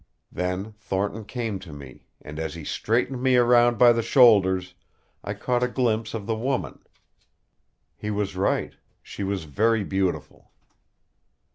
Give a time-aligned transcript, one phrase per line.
[0.31, 4.73] Then Thornton came to me, and as he straightened me around by the shoulders
[5.23, 6.79] I caught a glimpse of the woman.
[7.95, 10.49] He was right she was very beautiful.